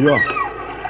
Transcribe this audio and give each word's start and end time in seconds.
Ja, 0.00 0.16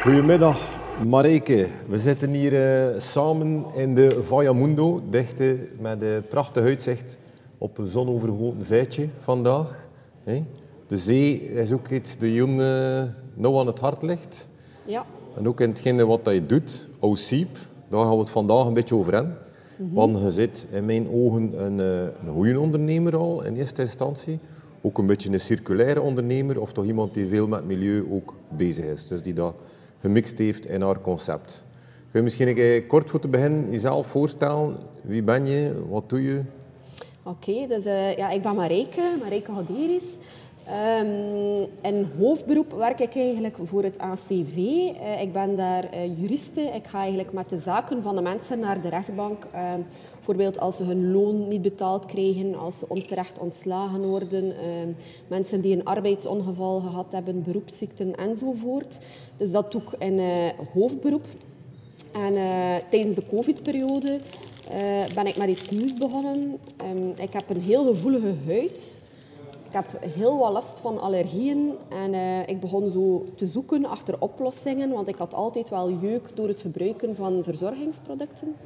goedemiddag 0.03 0.59
Marijke. 1.07 1.69
We 1.89 1.99
zitten 1.99 2.31
hier 2.31 2.55
eh, 2.55 3.01
samen 3.01 3.65
in 3.75 3.95
de 3.95 4.23
Vallamundo, 4.23 5.03
dicht 5.11 5.41
eh, 5.41 5.53
met 5.79 6.03
een 6.03 6.23
prachtig 6.29 6.63
uitzicht 6.63 7.19
op 7.59 7.79
een 7.79 7.89
zonovergoten 7.89 8.65
zijtje 8.65 9.09
vandaag. 9.21 9.89
De 10.87 10.99
zee 10.99 11.53
is 11.53 11.73
ook 11.73 11.89
iets 11.89 12.19
dat 12.19 12.29
eh, 12.29 13.03
nou 13.35 13.59
aan 13.59 13.67
het 13.67 13.81
hart 13.81 14.03
ligt. 14.03 14.49
Ja. 14.87 15.05
En 15.37 15.49
ook 15.49 15.61
in 15.61 15.69
hetgene 15.69 16.07
wat 16.07 16.21
je 16.25 16.47
doet, 16.47 16.89
Ossiep, 16.99 17.57
daar 17.89 18.01
gaan 18.01 18.15
we 18.15 18.19
het 18.19 18.31
vandaag 18.31 18.67
een 18.67 18.75
beetje 18.75 18.95
over 18.95 19.15
hebben. 19.15 19.37
Want 19.93 20.21
je 20.21 20.31
zit 20.31 20.67
in 20.71 20.85
mijn 20.85 21.09
ogen 21.11 21.65
een, 21.65 21.81
eh, 21.81 22.27
een 22.27 22.33
goede 22.33 22.61
ondernemer 22.61 23.17
al 23.17 23.43
in 23.45 23.57
eerste 23.57 23.83
instantie. 23.83 24.39
Ook 24.81 24.99
een 24.99 25.07
beetje 25.07 25.33
een 25.33 25.41
circulaire 25.41 26.01
ondernemer 26.01 26.61
of 26.61 26.73
toch 26.73 26.85
iemand 26.85 27.15
die 27.15 27.27
veel 27.27 27.47
met 27.47 27.65
milieu 27.65 28.07
ook 28.11 28.35
bezig 28.49 28.85
is. 28.85 29.07
Dus 29.07 29.23
die 29.23 29.33
dat 29.33 29.55
gemixt 30.01 30.39
heeft 30.39 30.67
in 30.67 30.83
haar 30.83 31.01
concept. 31.01 31.65
Kun 32.11 32.21
je 32.21 32.23
misschien 32.23 32.87
kort 32.87 33.11
voor 33.11 33.21
te 33.21 33.29
beginnen 33.29 33.71
jezelf 33.71 34.07
voorstellen? 34.07 34.77
Wie 35.03 35.23
ben 35.23 35.47
je? 35.47 35.87
Wat 35.89 36.09
doe 36.09 36.23
je? 36.23 36.43
Oké, 37.23 37.67
dus 37.69 37.85
eh, 37.85 38.17
ja, 38.17 38.31
ik 38.31 38.43
ben 38.43 38.55
Marijke, 38.55 39.17
Marijke 39.21 39.53
Haderis. 39.53 40.05
Ehm 40.71 41.41
in 41.83 42.11
hoofdberoep 42.19 42.73
werk 42.73 43.01
ik 43.01 43.17
eigenlijk 43.17 43.57
voor 43.65 43.83
het 43.83 43.99
ACV. 43.99 44.57
Eh, 44.57 45.23
ik 45.23 45.33
ben 45.33 45.57
daar 45.57 45.85
eh, 45.85 46.21
juriste. 46.21 46.61
Ik 46.61 46.87
ga 46.87 46.99
eigenlijk 46.99 47.33
met 47.33 47.49
de 47.49 47.57
zaken 47.57 48.03
van 48.03 48.15
de 48.15 48.23
mensen 48.23 48.59
naar 48.59 48.81
de 48.81 48.89
rechtbank. 48.89 49.47
Ehm, 49.53 49.81
bijvoorbeeld 50.15 50.61
als 50.61 50.77
ze 50.77 50.83
hun 50.83 51.13
loon 51.13 51.49
niet 51.49 51.63
betaald 51.63 52.07
krijgen, 52.07 52.55
als 52.55 52.79
ze 52.79 52.89
onterecht 52.89 53.39
ontslagen 53.39 54.03
worden, 54.03 54.57
ehm, 54.57 54.89
mensen 55.29 55.61
die 55.61 55.77
een 55.77 55.85
arbeidsongeval 55.85 56.81
gehad 56.81 57.13
hebben, 57.13 57.43
beroepsziekten 57.43 58.15
enzovoort. 58.15 58.99
Dus 59.37 59.51
dat 59.51 59.73
doe 59.73 59.83
ik 59.83 60.03
in 60.03 60.19
eh, 60.19 60.49
hoofdberoep. 60.73 61.25
En 62.13 62.35
tijdens 62.91 63.17
de 63.17 63.27
covid-periode 63.31 64.19
ben 65.15 65.27
ik 65.27 65.37
met 65.37 65.49
iets 65.49 65.71
nieuws 65.71 65.95
begonnen. 65.95 66.59
Ehm, 66.77 67.09
ik 67.17 67.33
heb 67.33 67.51
een 67.51 67.61
heel 67.61 67.85
gevoelige 67.85 68.35
huid. 68.47 69.00
Ik 69.71 69.77
heb 69.77 70.13
heel 70.15 70.39
wat 70.39 70.53
last 70.53 70.81
van 70.81 71.01
allergieën 71.01 71.75
en 71.89 72.15
eh, 72.15 72.49
ik 72.49 72.61
begon 72.61 72.91
zo 72.91 73.25
te 73.37 73.47
zoeken 73.47 73.87
achter 73.87 74.15
oplossingen, 74.19 74.91
want 74.91 75.09
ik 75.09 75.17
had 75.17 75.35
altijd 75.35 75.69
wel 75.69 75.91
jeuk 76.01 76.31
door 76.35 76.49
het 76.49 76.61
gebruiken 76.61 77.17
van 77.17 77.41
verzorgingsproducten. 77.45 78.57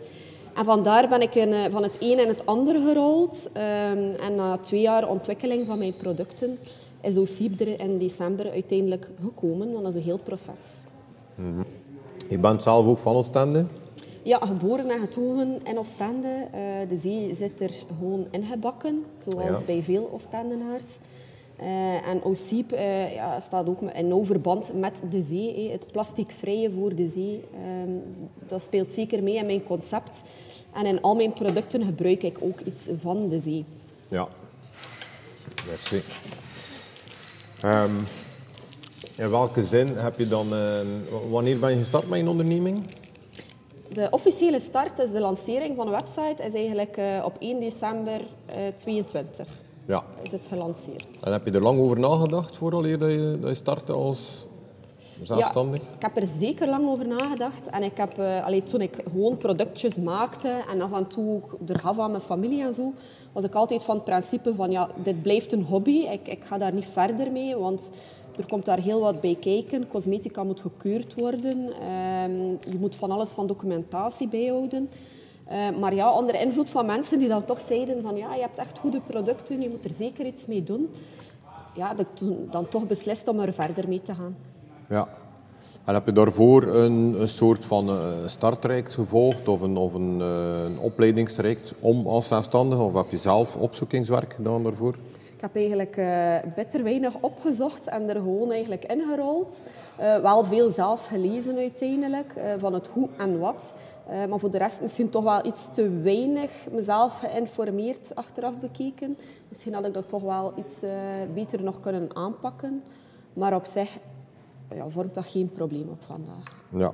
En 0.55 0.65
vandaar 0.65 1.09
ben 1.09 1.21
ik 1.21 1.35
in, 1.35 1.53
eh, 1.53 1.65
van 1.71 1.83
het 1.83 1.97
een 2.01 2.19
en 2.19 2.29
het 2.29 2.47
ander 2.47 2.81
gerold. 2.81 3.51
Ehm, 3.53 4.13
en 4.21 4.35
na 4.35 4.57
twee 4.57 4.81
jaar 4.81 5.09
ontwikkeling 5.09 5.67
van 5.67 5.79
mijn 5.79 5.97
producten 5.97 6.59
is 7.01 7.17
OSIEP 7.17 7.61
er 7.61 7.81
in 7.81 7.99
december 7.99 8.51
uiteindelijk 8.51 9.11
gekomen. 9.23 9.73
Want 9.73 9.85
dat 9.85 9.95
is 9.95 9.99
een 9.99 10.07
heel 10.07 10.19
proces. 10.19 10.85
Je 12.29 12.39
bent 12.39 12.63
zelf 12.63 12.87
ook 12.87 12.99
van 12.99 13.15
Oostende. 13.15 13.67
Ja, 14.25 14.39
geboren 14.39 14.91
en 14.91 15.01
getogen 15.01 15.61
in 15.65 15.79
Oostende. 15.79 16.47
Eh, 16.53 16.89
de 16.89 16.97
zee 16.97 17.35
zit 17.35 17.61
er 17.61 17.71
gewoon 17.87 18.27
ingebakken, 18.31 19.05
zoals 19.17 19.59
Ja. 19.59 19.65
bij 19.65 19.83
veel 19.83 20.11
Oostendenaars. 20.13 20.85
Eh, 21.57 22.09
en 22.09 22.23
OSIEP 22.23 22.73
eh, 22.73 23.15
ja, 23.15 23.41
staat 23.41 23.67
ook 23.67 23.83
in 23.83 24.09
nauw 24.09 24.25
verband 24.25 24.73
met 24.75 25.03
de 25.11 25.23
zee. 25.23 25.71
Het 25.71 25.87
plasticvrije 25.93 26.71
voor 26.71 26.95
de 26.95 27.07
zee. 27.07 27.45
Ehm, 27.55 27.91
dat 28.47 28.63
speelt 28.63 28.93
zeker 28.93 29.23
mee 29.23 29.35
in 29.35 29.47
mijn 29.47 29.65
concept. 29.65 30.23
En 30.73 30.87
in 30.87 31.01
al 31.01 31.15
mijn 31.15 31.33
producten 31.33 31.85
gebruik 31.85 32.23
ik 32.23 32.39
ook 32.41 32.61
iets 32.61 32.89
van 33.01 33.29
de 33.29 33.39
zee. 33.39 33.65
Ja. 34.09 34.29
Merci. 35.67 36.03
Ehm, 37.61 37.95
in 39.17 39.31
welke 39.31 39.65
zin 39.65 39.89
heb 39.97 40.19
je 40.19 40.29
dan... 40.29 40.49
wanneer 41.31 41.59
ben 41.59 41.71
je 41.71 41.77
gestart 41.79 42.09
met 42.09 42.21
je 42.21 42.29
onderneming? 42.29 42.85
De 43.95 44.07
officiële 44.11 44.61
start, 44.61 44.97
dus 44.97 45.11
de 45.11 45.21
lancering 45.21 45.77
van 45.77 45.87
de 45.87 45.93
website, 45.93 46.43
is 46.43 46.55
eigenlijk 46.55 46.97
eh, 46.97 47.05
op 47.25 47.37
1 47.39 47.61
december 47.61 48.21
eh 48.47 48.57
22 48.77 49.49
Ja. 49.87 50.05
is 50.23 50.33
het 50.33 50.47
gelanceerd. 50.47 51.07
En 51.23 51.33
heb 51.33 51.45
je 51.45 51.51
er 51.51 51.63
lang 51.63 51.81
over 51.81 51.99
nagedacht 51.99 52.57
vooral 52.57 52.81
dat 52.83 52.91
je, 52.91 52.97
dat 53.41 53.49
je 53.51 53.55
startte 53.55 53.93
als 53.93 54.47
zelfstandig? 55.23 55.81
Ja, 55.81 55.87
ik 55.97 56.03
heb 56.03 56.17
er 56.17 56.27
zeker 56.39 56.69
lang 56.69 56.89
over 56.89 57.07
nagedacht. 57.07 57.67
En 57.71 57.83
ik 57.83 57.97
heb, 57.97 58.19
eh, 58.19 58.45
allee, 58.45 58.63
toen 58.63 58.81
ik 58.81 58.97
gewoon 59.13 59.37
productjes 59.37 59.97
maakte 59.97 60.49
en 60.73 60.81
af 60.81 60.93
en 60.93 61.07
toe 61.07 61.35
ook 61.35 61.57
er 61.67 61.79
gaf 61.79 61.99
aan 61.99 62.11
mijn 62.11 62.23
familie 62.23 62.63
en 62.65 62.73
zo, 62.73 62.93
was 63.33 63.45
ik 63.45 63.55
altijd 63.55 63.83
van 63.83 63.95
het 63.95 64.05
principe 64.05 64.55
van 64.55 64.71
ja, 64.71 64.89
dit 65.03 65.23
blijft 65.23 65.53
een 65.53 65.65
hobby. 65.65 66.07
Ik, 66.11 66.29
ik 66.29 66.45
ga 66.45 66.59
daar 66.59 66.75
niet 66.75 66.87
verder 66.93 67.33
mee, 67.33 67.57
want 67.57 67.91
er 68.37 68.47
komt 68.49 68.65
daar 68.65 68.79
heel 68.79 69.01
wat 69.01 69.21
bij 69.21 69.37
kijken. 69.41 69.89
Cosmetica 69.89 70.43
moet 70.45 70.61
gekeurd 70.61 71.15
worden. 71.15 71.73
Ehm, 71.81 72.73
je 72.73 72.79
moet 72.79 72.97
van 72.97 73.11
alles 73.11 73.29
van 73.29 73.47
documentatie 73.47 74.29
bijhouden. 74.29 74.89
Eh, 75.45 75.71
maar 75.81 75.95
ja, 75.95 76.13
onder 76.13 76.41
invloed 76.41 76.71
van 76.71 76.87
mensen 76.87 77.19
die 77.19 77.29
dan 77.29 77.45
toch 77.45 77.61
zeiden 77.61 78.03
van 78.03 78.17
ja, 78.17 78.35
je 78.35 78.41
hebt 78.41 78.59
echt 78.59 78.79
goede 78.79 79.01
producten, 79.01 79.61
je 79.61 79.69
moet 79.69 79.85
er 79.85 79.95
zeker 79.95 80.27
iets 80.27 80.47
mee 80.47 80.63
doen. 80.63 80.91
Ja, 81.75 81.89
heb 81.89 82.01
ik 82.01 82.07
dan 82.51 82.69
toch 82.69 82.87
beslist 82.87 83.29
om 83.29 83.41
er 83.41 83.53
verder 83.53 83.89
mee 83.89 84.03
te 84.03 84.15
gaan. 84.15 84.37
Ja. 84.89 85.09
En 85.85 85.95
heb 85.95 86.07
je 86.07 86.13
daarvoor 86.13 86.63
een, 86.63 87.21
een 87.21 87.29
soort 87.29 87.65
van 87.65 87.89
eh, 87.89 88.27
starttraject 88.27 88.95
gevolgd 88.95 89.49
of 89.49 89.61
een, 89.61 89.77
of 89.77 89.95
een, 89.95 90.21
eh, 90.21 90.65
een 90.65 90.79
opleidingstraject 90.79 91.75
om 91.81 92.07
als 92.07 92.29
zelfstandige 92.29 92.83
of 92.83 92.95
heb 92.95 93.11
je 93.11 93.17
zelf 93.17 93.57
opzoekingswerk 93.57 94.33
gedaan 94.33 94.63
daarvoor? 94.63 94.95
Heb 95.45 95.57
eigenlijk 95.57 95.97
eh 95.97 96.37
bitter 96.55 96.83
weinig 96.83 97.15
opgezocht 97.21 97.87
en 97.87 98.09
er 98.09 98.15
gewoon 98.15 98.51
eigenlijk 98.51 98.85
ingerold. 98.85 99.63
Eh, 99.97 100.17
wel 100.17 100.45
veel 100.45 100.71
zelf 100.71 101.07
gelezen 101.07 101.57
uiteindelijk, 101.57 102.33
eh, 102.37 102.53
van 102.59 102.73
het 102.75 102.89
hoe 102.89 103.09
en 103.17 103.39
wat. 103.39 103.75
Maar 104.29 104.39
voor 104.39 104.51
de 104.51 104.59
rest 104.59 104.81
misschien 104.81 105.09
toch 105.09 105.25
wel 105.25 105.47
iets 105.47 105.69
te 105.73 105.91
weinig 106.03 106.51
mezelf 106.73 107.19
geïnformeerd 107.19 108.15
achteraf 108.15 108.59
bekeken. 108.61 109.17
Misschien 109.49 109.75
had 109.75 109.87
ik 109.87 109.95
dat 109.95 110.09
toch 110.09 110.23
wel 110.23 110.53
iets 110.57 110.79
beter 111.35 111.63
nog 111.63 111.81
kunnen 111.81 112.09
aanpakken. 112.13 112.83
Maar 113.33 113.55
op 113.55 113.65
zich 113.65 113.91
ja, 114.75 114.89
vormt 114.89 115.15
dat 115.15 115.27
geen 115.27 115.51
probleem 115.51 115.89
op 115.89 116.03
vandaag. 116.03 116.57
Ja. 116.69 116.93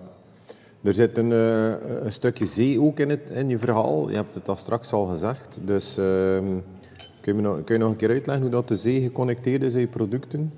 Er 0.82 0.94
zit 0.94 1.18
een, 1.18 1.30
een 1.30 2.12
stukje 2.12 2.46
zee 2.46 2.80
ook 2.80 2.98
in, 2.98 3.10
het, 3.10 3.30
in 3.30 3.48
je 3.48 3.58
verhaal. 3.58 4.08
Je 4.08 4.16
hebt 4.16 4.34
het 4.34 4.48
al 4.48 4.56
straks 4.56 4.92
al 4.92 5.06
gezegd. 5.06 5.58
Dus 5.64 5.96
ehm, 5.96 6.60
kun, 7.20 7.36
je 7.36 7.78
nog, 7.78 7.90
een 7.90 7.96
keer 7.96 8.10
uitleggen 8.10 8.42
hoe 8.42 8.52
dat 8.52 8.68
de 8.68 8.76
zee 8.76 9.00
geconnecteerd 9.00 9.62
is 9.62 9.86
producten? 9.90 10.52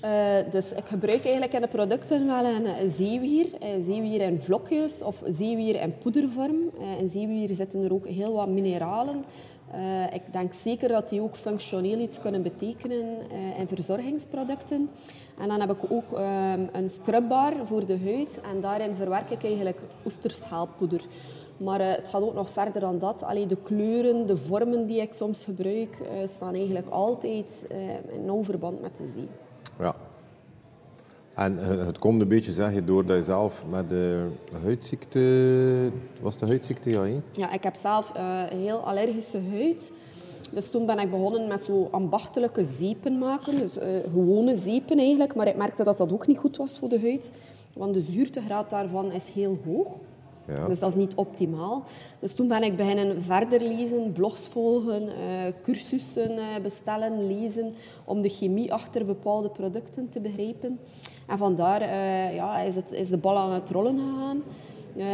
Eh, 0.00 0.10
dus 0.50 0.72
ik 0.72 0.84
gebruik 0.84 1.22
eigenlijk 1.22 1.52
in 1.52 1.60
de 1.60 1.68
producten 1.68 2.26
wel 2.26 2.44
een, 2.44 2.90
zeewier. 2.90 3.46
Een 3.60 3.82
zeewier 3.82 4.20
in 4.20 4.40
vlokjes 4.40 5.02
of 5.02 5.22
zeewier 5.28 5.80
in 5.80 5.98
poedervorm. 5.98 6.70
Eh, 6.80 7.00
in 7.00 7.08
zeewier 7.08 7.48
zitten 7.48 7.84
er 7.84 7.92
ook 7.92 8.06
heel 8.06 8.32
wat 8.32 8.48
mineralen. 8.48 9.24
Eh, 9.72 10.14
ik 10.14 10.22
denk 10.32 10.52
zeker 10.52 10.88
dat 10.88 11.08
die 11.08 11.20
ook 11.20 11.36
functioneel 11.36 11.98
iets 11.98 12.20
kunnen 12.20 12.42
betekenen 12.42 13.06
eh, 13.30 13.60
in 13.60 13.68
verzorgingsproducten. 13.68 14.90
En 15.38 15.48
dan 15.48 15.60
heb 15.60 15.70
ik 15.70 15.80
ook 15.88 16.12
ehm, 16.12 16.60
een 16.72 16.90
scrubbar 16.90 17.52
voor 17.64 17.86
de 17.86 17.98
huid. 18.04 18.40
En 18.52 18.60
daarin 18.60 18.94
verwerk 18.94 19.30
ik 19.30 19.44
eigenlijk 19.44 19.78
oesterschaalpoeder. 20.04 21.00
Maar 21.62 21.80
eh, 21.80 21.96
het 21.96 22.08
gaat 22.08 22.22
ook 22.22 22.34
nog 22.34 22.50
verder 22.50 22.80
dan 22.80 22.98
dat. 22.98 23.22
Allee, 23.22 23.46
de 23.46 23.56
kleuren, 23.62 24.26
de 24.26 24.36
vormen 24.36 24.86
die 24.86 25.00
ik 25.00 25.12
soms 25.12 25.44
gebruik, 25.44 26.00
eh, 26.00 26.28
staan 26.28 26.54
eigenlijk 26.54 26.88
altijd 26.88 27.66
eh, 27.70 28.14
in 28.14 28.24
nauw 28.24 28.44
verband 28.44 28.80
met 28.80 28.96
de 28.96 29.06
zee. 29.06 29.28
Ja. 29.78 29.94
En 31.34 31.56
het 31.86 31.98
komt 31.98 32.20
een 32.20 32.28
beetje, 32.28 32.52
zeg 32.52 32.74
je, 32.74 32.84
doordat 32.84 33.16
je 33.16 33.22
zelf 33.22 33.64
met 33.70 33.88
de 33.88 34.28
huidziekte... 34.62 35.90
Was 36.20 36.36
de 36.36 36.46
huidziekte, 36.46 36.90
ja? 36.90 37.04
Ja, 37.30 37.52
ik 37.52 37.62
heb 37.62 37.74
zelf 37.74 38.12
een 38.14 38.58
heel 38.58 38.78
allergische 38.78 39.40
huid. 39.50 39.92
Dus 40.52 40.68
toen 40.68 40.86
ben 40.86 40.98
ik 40.98 41.10
begonnen 41.10 41.48
met 41.48 41.62
zo 41.62 41.88
ambachtelijke 41.90 42.64
zeepen 42.64 43.18
maken. 43.18 43.58
Dus 43.58 43.78
eh, 43.78 43.88
gewone 44.12 44.54
zeepen 44.54 44.98
eigenlijk. 44.98 45.34
Maar 45.34 45.46
ik 45.46 45.56
merkte 45.56 45.84
dat 45.84 45.96
dat 45.96 46.12
ook 46.12 46.26
niet 46.26 46.38
goed 46.38 46.56
was 46.56 46.78
voor 46.78 46.88
de 46.88 47.00
huid. 47.00 47.32
Want 47.72 47.94
de 47.94 48.00
zuurtegraad 48.00 48.70
daarvan 48.70 49.12
is 49.12 49.28
heel 49.28 49.58
hoog. 49.64 49.96
Ja. 50.46 50.66
Dus 50.66 50.78
dat 50.78 50.88
is 50.88 50.98
niet 50.98 51.14
optimaal. 51.14 51.82
Dus 52.18 52.32
toen 52.32 52.48
ben 52.48 52.62
ik 52.62 52.76
beginnen 52.76 53.22
verder 53.22 53.62
lezen, 53.62 54.12
blogs 54.12 54.48
volgen, 54.48 55.08
eh, 55.08 55.52
cursussen 55.62 56.38
eh, 56.38 56.44
bestellen, 56.62 57.26
lezen, 57.26 57.74
om 58.04 58.22
de 58.22 58.28
chemie 58.28 58.72
achter 58.72 59.04
bepaalde 59.04 59.50
producten 59.50 60.08
te 60.08 60.20
begrijpen. 60.20 60.78
En 61.26 61.38
vandaar 61.38 61.80
eh, 61.80 62.34
ja, 62.34 62.58
is, 62.58 62.76
het, 62.76 62.92
is 62.92 63.08
de 63.08 63.18
bal 63.18 63.38
aan 63.38 63.52
het 63.52 63.70
rollen 63.70 63.98
gegaan. 63.98 64.42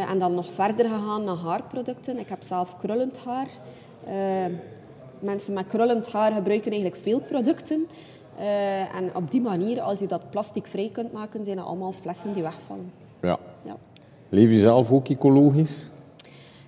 En 0.09 0.19
dan 0.19 0.33
nog 0.33 0.51
verder 0.51 0.85
gegaan 0.85 1.23
naar 1.23 1.35
haarproducten. 1.35 2.17
Ik 2.17 2.29
heb 2.29 2.41
zelf 2.41 2.77
krullend 2.77 3.19
haar. 3.19 3.47
Mensen 5.19 5.53
met 5.53 5.67
krullend 5.67 6.11
haar 6.11 6.31
gebruiken 6.31 6.71
eigenlijk 6.71 7.01
veel 7.01 7.19
producten. 7.19 7.87
En 8.95 9.15
op 9.15 9.31
die 9.31 9.41
manier, 9.41 9.81
als 9.81 9.99
je 9.99 10.07
dat 10.07 10.29
plasticvrij 10.29 10.89
kunt 10.93 11.11
maken, 11.11 11.43
zijn 11.43 11.55
dat 11.55 11.65
allemaal 11.65 11.91
flessen 11.91 12.33
die 12.33 12.43
wegvallen. 12.43 12.91
Ja. 13.21 13.37
Ja. 13.65 13.77
Leef 14.29 14.49
je 14.49 14.59
zelf 14.59 14.91
ook 14.91 15.07
ecologisch? 15.07 15.89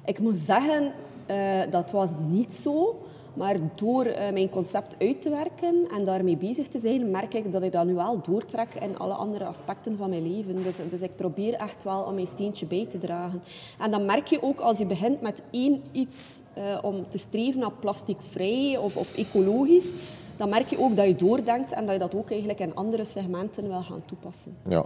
Ik 0.06 0.20
moet 0.20 0.38
zeggen, 0.38 0.92
eh, 1.26 1.60
dat 1.70 1.92
was 1.92 2.10
niet 2.30 2.54
zo. 2.54 2.96
Maar 3.34 3.56
door 3.76 4.06
eh, 4.06 4.34
mijn 4.34 4.50
concept 4.50 4.96
uit 5.00 5.22
te 5.22 5.30
werken 5.30 5.88
en 5.96 6.04
daarmee 6.04 6.38
bezig 6.38 6.68
te 6.68 6.80
zijn, 6.80 7.12
merk 7.12 7.34
ik 7.34 7.52
dat 7.52 7.62
ik 7.62 7.72
dat 7.72 7.86
nu 7.86 7.94
wel 7.94 8.22
doortrek 8.22 8.74
in 8.80 8.98
alle 8.98 9.14
andere 9.14 9.46
aspecten 9.46 9.98
van 9.98 10.10
mijn 10.10 10.36
leven. 10.36 10.64
Dus, 10.64 10.76
dus 10.90 11.02
ik 11.02 11.16
probeer 11.16 11.54
echt 11.54 11.84
wel 11.84 12.02
om 12.04 12.14
mijn 12.14 12.28
steentje 12.28 12.66
bij 12.66 12.86
te 12.90 12.98
dragen. 12.98 13.42
En 13.80 13.92
dan 13.92 14.06
merk 14.06 14.28
je 14.28 14.44
ook 14.44 14.60
als 14.60 14.78
je 14.78 14.86
begint 14.86 15.22
met 15.22 15.44
één 15.52 15.82
iets 15.92 16.42
uh, 16.58 16.78
om 16.82 17.10
te 17.10 17.18
streven 17.18 17.60
naar 17.60 17.72
plasticvrij 17.72 18.78
of, 18.78 18.98
of 18.98 19.16
ecologisch, 19.16 19.92
dan 20.38 20.50
merk 20.50 20.68
je 20.68 20.80
ook 20.80 20.96
dat 20.96 21.06
je 21.06 21.16
doordenkt 21.16 21.72
en 21.72 21.86
dat 21.86 21.94
je 21.94 22.00
dat 22.00 22.16
ook 22.16 22.30
eigenlijk 22.30 22.60
in 22.60 22.76
andere 22.76 23.06
segmenten 23.06 23.68
wil 23.68 23.82
gaan 23.82 24.06
toepassen. 24.06 24.58
Ja. 24.68 24.86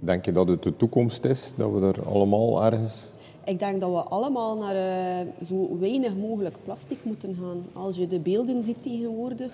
Denk 0.00 0.24
je 0.24 0.32
dat 0.32 0.48
het 0.48 0.62
de 0.62 0.76
toekomst 0.76 1.24
is, 1.24 1.52
dat 1.56 1.72
we 1.72 1.86
er 1.86 2.06
allemaal 2.06 2.64
ergens 2.64 3.12
ik 3.44 3.58
denk 3.58 3.80
dat 3.80 3.90
we 3.90 3.98
allemaal 3.98 4.56
naar 4.56 4.74
uh, 4.74 5.32
zo 5.46 5.78
weinig 5.78 6.16
mogelijk 6.16 6.56
plastic 6.64 6.98
moeten 7.02 7.36
gaan. 7.40 7.66
Als 7.72 7.96
je 7.96 8.06
de 8.06 8.18
beelden 8.18 8.62
ziet 8.62 8.82
tegenwoordig 8.82 9.52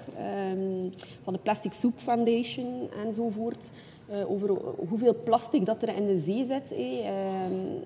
um, 0.52 0.90
van 1.22 1.32
de 1.32 1.38
Plastic 1.38 1.72
Soup 1.72 1.98
Foundation 1.98 2.88
enzovoort, 3.04 3.70
uh, 4.10 4.30
over 4.30 4.50
hoeveel 4.88 5.16
plastic 5.24 5.66
dat 5.66 5.82
er 5.82 5.96
in 5.96 6.06
de 6.06 6.18
zee 6.18 6.44
zit. 6.44 6.72
Uh, 6.72 6.78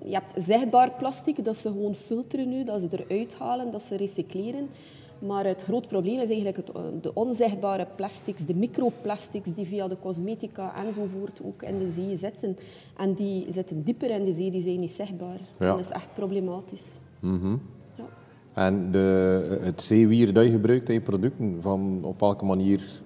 je 0.05 0.13
hebt 0.13 0.33
zichtbaar 0.35 0.91
plastic, 0.91 1.45
dat 1.45 1.57
ze 1.57 1.69
gewoon 1.69 1.95
filteren 1.95 2.49
nu, 2.49 2.63
dat 2.63 2.79
ze 2.79 2.87
eruit 2.91 3.35
halen, 3.39 3.71
dat 3.71 3.81
ze 3.81 3.95
recycleren. 3.95 4.69
Maar 5.21 5.45
het 5.45 5.63
groot 5.63 5.87
probleem 5.87 6.19
is 6.19 6.27
eigenlijk 6.27 6.57
het, 6.57 6.71
eh, 6.71 6.81
de 7.01 7.13
onzichtbare 7.13 7.87
plastics, 7.95 8.45
de 8.45 8.55
microplastics 8.55 9.53
die 9.53 9.65
via 9.65 9.87
de 9.87 9.99
cosmetica 9.99 10.85
enzovoort 10.85 11.41
ook 11.43 11.63
in 11.63 11.79
de 11.79 11.87
zee 11.87 12.15
zitten. 12.17 12.57
En 12.97 13.13
die 13.13 13.45
zitten 13.49 13.83
dieper 13.83 14.09
in 14.09 14.23
de 14.23 14.33
zee, 14.33 14.51
die 14.51 14.61
zijn 14.61 14.79
niet 14.79 14.91
zichtbaar. 14.91 15.39
Ja. 15.59 15.71
Dat 15.71 15.79
is 15.79 15.89
echt 15.89 16.13
problematisch. 16.13 17.01
Mhm. 17.19 17.57
ja. 17.97 18.05
En 18.53 18.91
de, 18.91 19.57
het 19.61 19.81
zeewier 19.81 20.33
dat 20.33 20.45
je 20.45 20.51
gebruikt 20.51 20.89
in 20.89 20.93
je 20.93 21.01
producten, 21.01 21.61
van 21.61 21.99
op 22.03 22.19
welke 22.19 22.45
manier 22.45 23.00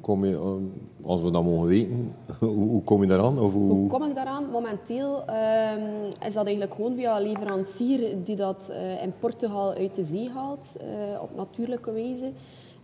kom 0.00 0.24
je, 0.24 0.34
eh, 0.34 1.06
als 1.06 1.22
we 1.22 1.30
dat 1.30 1.44
mogen 1.44 1.66
weten, 1.66 2.14
hoe, 2.70 2.82
kom 2.82 3.00
je 3.02 3.08
daaraan? 3.08 3.38
Of 3.38 3.52
hoe... 3.52 3.86
kom 3.86 4.02
ik 4.02 4.14
daaraan? 4.14 4.50
Momenteel 4.50 5.14
um, 5.16 6.06
is 6.26 6.32
dat 6.32 6.44
eigenlijk 6.44 6.74
gewoon 6.74 6.94
via 6.94 7.16
een 7.16 7.22
leverancier 7.22 8.24
die 8.24 8.36
dat 8.36 8.70
uh, 8.70 9.02
in 9.02 9.12
Portugal 9.18 9.72
uit 9.72 9.94
de 9.94 10.02
zee 10.02 10.30
haalt, 10.30 10.76
uh, 10.80 11.22
op 11.22 11.36
natuurlijke 11.36 11.92
wijze. 11.92 12.32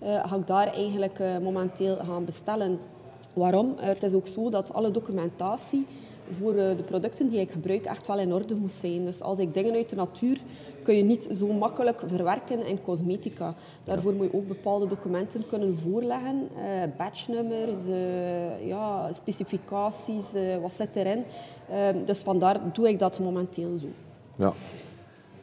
ga 0.00 0.36
ik 0.36 0.46
daar 0.46 0.66
eigenlijk 0.66 1.20
momenteel 1.42 1.96
gaan 1.96 2.24
bestellen. 2.24 2.78
Waarom? 3.34 3.74
het 3.76 4.02
is 4.02 4.14
ook 4.14 4.26
zo 4.26 4.48
dat 4.48 4.72
alle 4.72 4.90
documentatie 4.90 5.86
voor 6.38 6.52
de 6.52 6.82
producten 6.84 7.28
die 7.28 7.40
ik 7.40 7.50
gebruik 7.50 7.84
echt 7.84 8.06
wel 8.06 8.18
in 8.18 8.32
orde 8.32 8.54
moet 8.54 8.72
zijn. 8.72 9.04
Dus 9.04 9.22
als 9.22 9.38
ik 9.38 9.54
dingen 9.54 9.74
uit 9.74 9.90
de 9.90 9.96
natuur 9.96 10.40
kun 10.86 10.96
je 10.96 11.02
niet 11.02 11.28
zo 11.38 11.46
makkelijk 11.46 12.02
verwerken 12.06 12.66
in 12.66 12.82
cosmetica. 12.82 13.54
Daarvoor 13.84 14.12
moet 14.12 14.30
je 14.30 14.36
ook 14.36 14.48
bepaalde 14.48 14.86
documenten 14.86 15.46
kunnen 15.46 15.76
voorleggen. 15.76 16.48
Uh, 16.56 16.62
batchnummers, 16.96 17.86
uh, 17.88 18.68
ja, 18.68 19.12
specificaties, 19.12 20.34
uh, 20.34 20.56
wat 20.56 20.72
zit 20.72 20.96
erin. 20.96 21.24
dus 22.04 22.18
vandaar 22.18 22.60
doe 22.72 22.88
ik 22.88 22.98
dat 22.98 23.20
momenteel 23.20 23.76
zo. 23.76 23.86
Ja. 24.36 24.52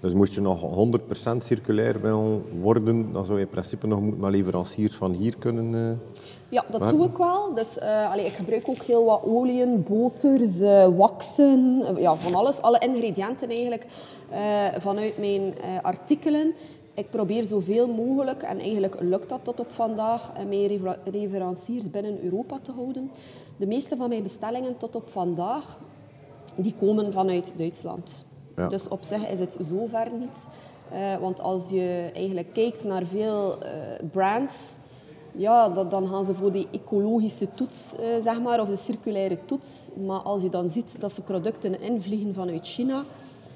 Dus 0.03 0.13
moest 0.13 0.33
je 0.33 0.41
nog 0.41 0.61
100% 1.33 1.37
circulair 1.37 1.99
worden, 2.61 3.11
dan 3.13 3.25
zou 3.25 3.37
je 3.37 3.43
in 3.43 3.49
principe 3.49 3.87
nog 3.87 4.17
met 4.17 4.31
leveranciers 4.31 4.95
van 4.95 5.11
hier 5.11 5.35
kunnen... 5.37 5.99
Ja, 6.49 6.65
dat 6.69 6.89
doe 6.89 7.05
ik 7.05 7.17
wel. 7.17 7.53
Dus, 7.53 7.77
uh, 7.77 8.11
allee, 8.11 8.25
ik 8.25 8.31
gebruik 8.33 8.69
ook 8.69 8.81
heel 8.81 9.05
wat 9.05 9.21
oliën, 9.25 9.83
boters, 9.83 10.59
uh, 10.59 10.87
waxen, 10.97 11.85
ja, 11.97 12.15
van 12.15 12.35
alles. 12.35 12.61
Alle 12.61 12.79
ingrediënten 12.79 13.49
eigenlijk 13.49 13.85
vanuit 14.77 15.17
mijn 15.17 15.53
artikelen. 15.81 16.53
Ik 16.93 17.09
probeer 17.09 17.43
zoveel 17.43 17.87
mogelijk, 17.87 18.41
en 18.41 18.59
eigenlijk 18.59 18.95
lukt 18.99 19.29
dat 19.29 19.39
tot 19.43 19.59
op 19.59 19.71
vandaag, 19.71 20.31
mijn 20.47 20.81
leveranciers 21.11 21.89
binnen 21.89 22.23
Europa 22.23 22.57
te 22.61 22.71
houden. 22.71 23.11
De 23.57 23.67
meeste 23.67 23.95
van 23.95 24.09
mijn 24.09 24.23
bestellingen 24.23 24.77
tot 24.77 24.95
op 24.95 25.09
vandaag, 25.09 25.77
die 26.55 26.73
komen 26.79 27.11
vanuit 27.11 27.53
Duitsland. 27.57 28.25
Ja. 28.55 28.67
Dus 28.67 28.87
op 28.87 29.03
zich 29.03 29.29
is 29.29 29.39
het 29.39 29.57
zover 29.69 30.07
niet. 30.19 30.37
want 31.19 31.41
als 31.41 31.69
je 31.69 32.09
eigenlijk 32.13 32.53
kijkt 32.53 32.83
naar 32.83 33.05
veel 33.05 33.57
brands 34.11 34.75
ja, 35.35 35.69
dat, 35.69 35.91
dan 35.91 36.07
gaan 36.07 36.23
ze 36.23 36.33
voor 36.33 36.51
die 36.51 36.67
ecologische 36.71 37.47
toets, 37.53 37.95
eh, 37.95 38.21
zeg 38.21 38.41
maar, 38.41 38.61
of 38.61 38.67
de 38.67 38.75
circulaire 38.75 39.37
toets. 39.45 39.69
Maar 40.05 40.19
als 40.19 40.41
je 40.41 40.49
dan 40.49 40.69
ziet 40.69 40.95
dat 40.99 41.11
ze 41.11 41.21
producten 41.21 41.81
invliegen 41.81 42.33
vanuit 42.33 42.67
China, 42.67 43.03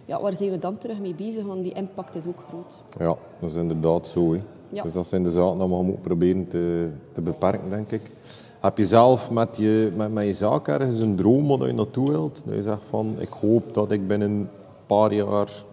ja, 0.06 0.22
waar 0.22 0.34
zijn 0.34 0.52
we 0.52 0.58
dan 0.58 0.78
terug 0.78 1.00
mee 1.00 1.14
bezig? 1.16 1.46
Want 1.46 1.64
die 1.64 1.74
impact 1.74 2.16
is 2.16 2.28
ook 2.28 2.44
groot. 2.48 2.74
Ja, 3.00 3.16
dat 3.40 3.50
is 3.50 3.56
inderdaad 3.56 4.08
zo. 4.08 4.34
Hè. 4.34 4.42
Ja. 4.70 4.84
Dus 4.84 4.94
dat 4.94 5.08
zijn 5.08 5.24
de 5.24 5.32
zaken 5.32 5.58
die 5.58 5.68
we 5.68 5.84
moeten 5.84 6.02
proberen 6.02 6.48
te, 6.48 6.90
te 7.14 7.22
beperken, 7.22 7.70
denk 7.70 7.92
ik. 7.92 8.12
Heb 8.60 8.78
je 8.78 8.86
zelf 8.86 9.32
met 9.32 9.58
je, 9.58 9.92
met, 9.96 10.14
met 10.14 10.26
je 10.26 10.34
zaak 10.34 10.68
ergens 10.68 11.00
een 11.00 11.16
droom 11.16 11.48
waar 11.48 11.68
je 11.68 11.74
naartoe 11.74 12.10
wilt? 12.10 12.42
Dat 12.46 12.56
je 12.56 12.62
zegt 12.62 12.82
van, 12.90 13.16
ik 13.20 13.30
hoop 13.30 13.74
dat 13.74 13.92
ik 13.92 14.08
binnen 14.08 14.32
een 14.32 14.50
paar 14.88 15.14
jaar 15.14 15.64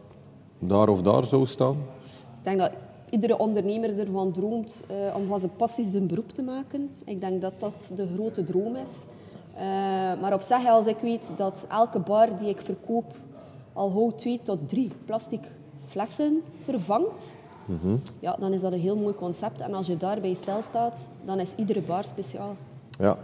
daar 0.59 0.89
of 0.89 1.03
daar 1.03 1.25
zou 1.25 1.47
staan? 1.47 1.77
Ik 2.39 2.43
denk 2.43 2.59
dat 2.59 2.73
iedere 3.11 3.39
ondernemer 3.39 3.99
ervan 3.99 4.33
droomt 4.33 4.85
uh, 4.91 5.17
om 5.17 5.27
van 5.27 5.39
zijn 5.39 5.57
passie 5.57 5.85
zijn 5.85 6.07
beroep 6.07 6.33
te 6.33 6.43
maken. 6.43 6.91
Ik 7.05 7.21
denk 7.21 7.43
dat 7.43 7.53
dat 7.59 7.93
de 7.97 8.09
grote 8.15 8.45
droom 8.45 8.77
is. 8.77 8.91
Uh, 9.55 9.61
maar 10.21 10.33
op 10.33 10.41
zich, 10.41 10.67
als 10.67 10.87
ik 10.87 10.99
weet 10.99 11.23
dat 11.37 11.67
elke 11.69 11.99
bar 11.99 12.39
die 12.39 12.49
ik 12.49 12.61
verkoop 12.61 13.15
al 13.73 13.93
hou 13.93 14.13
twee 14.17 14.41
tot 14.43 14.69
drie 14.69 14.91
plastic 15.05 15.41
flessen 15.85 16.43
vervangt, 16.65 17.37
mm 17.67 18.01
ja, 18.21 18.37
dan 18.39 18.53
is 18.53 18.61
dat 18.61 18.73
een 18.73 18.81
heel 18.81 18.97
mooi 18.97 19.15
concept. 19.15 19.61
En 19.61 19.75
als 19.75 19.87
je 19.87 19.97
daarbij 19.97 20.35
stilstaat, 20.35 21.09
dan 21.25 21.41
is 21.41 21.55
iedere 21.55 21.81
bar 21.81 22.05
speciaal. 22.05 22.57
Ja, 22.99 23.19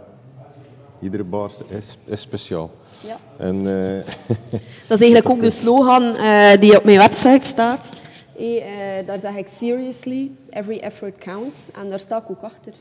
iedere 1.01 1.23
bar 1.23 1.51
is, 1.67 1.97
is 2.05 2.21
speciaal. 2.21 2.71
Ja. 3.07 3.17
En, 3.37 3.55
uh... 3.55 3.97
dat 4.87 4.99
is 4.99 5.11
eigenlijk 5.11 5.29
ook 5.29 5.41
de 5.41 5.49
slogan 5.49 6.15
die 6.59 6.77
op 6.77 6.83
mijn 6.83 6.97
website 6.97 7.47
staat. 7.47 7.89
Hey, 8.37 8.99
uh, 9.01 9.07
daar 9.07 9.19
zeg 9.19 9.35
ik 9.35 9.47
seriously, 9.47 10.31
every 10.49 10.77
effort 10.77 11.17
counts. 11.17 11.71
En 11.71 11.89
daar 11.89 11.99
sta 11.99 12.17
ik 12.17 12.29
ook 12.29 12.41
achter. 12.41 12.73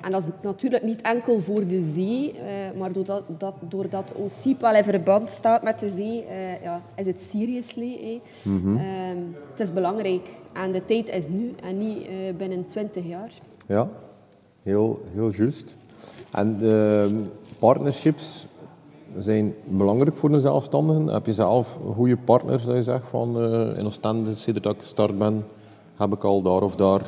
En 0.00 0.10
dat 0.10 0.22
is 0.22 0.28
natuurlijk 0.42 0.82
niet 0.82 1.00
enkel 1.00 1.40
voor 1.40 1.66
de 1.66 1.80
zee, 1.80 2.34
maar 2.78 2.92
doordat, 2.92 3.22
dat, 3.38 3.54
doordat 3.60 4.14
OCIP 4.14 4.60
wel 4.60 4.74
in 4.74 4.84
verband 4.84 5.28
staat 5.28 5.62
met 5.62 5.78
de 5.78 5.88
zee, 5.88 6.24
ja, 6.62 6.82
is 6.94 7.06
het 7.06 7.20
seriously. 7.20 7.98
Hey. 8.00 8.20
Mm 8.42 8.62
-hmm. 8.62 8.78
het 9.50 9.60
is 9.60 9.72
belangrijk. 9.72 10.28
En 10.52 10.70
de 10.70 10.84
tijd 10.84 11.08
is 11.08 11.28
nu 11.28 11.54
en 11.62 11.78
niet 11.78 12.08
binnen 12.36 12.64
20 12.64 13.04
jaar. 13.06 13.30
Ja, 13.66 13.88
heel, 14.62 15.04
heel 15.14 15.30
juist. 15.30 15.76
En 16.36 17.30
partnerships, 17.58 18.46
zijn 19.18 19.54
belangrijk 19.64 20.16
voor 20.16 20.30
een 20.30 20.40
zelfstandigen? 20.40 21.06
Heb 21.06 21.26
je 21.26 21.32
zelf 21.32 21.78
goede 21.94 22.16
partners 22.16 22.64
dat 22.64 22.74
je 22.74 22.82
zegt 22.82 23.08
van 23.08 23.42
uh, 23.42 23.78
in 23.78 23.86
Oostende, 23.86 24.34
sinds 24.34 24.60
dat 24.60 24.74
ik 24.74 24.80
gestart 24.80 25.18
ben, 25.18 25.46
heb 25.94 26.12
ik 26.12 26.24
al 26.24 26.42
daar 26.42 26.62
of 26.62 26.74
daar 26.74 27.00